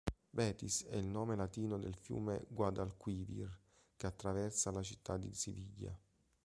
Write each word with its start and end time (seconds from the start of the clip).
Betis 0.33 0.83
è 0.85 0.95
il 0.95 1.05
nome 1.05 1.35
latino 1.35 1.77
del 1.77 1.93
fiume 1.95 2.43
Guadalquivir, 2.49 3.55
che 3.95 4.07
attraversa 4.07 4.71
la 4.71 4.81
città 4.81 5.15
di 5.15 5.31
Siviglia. 5.35 5.95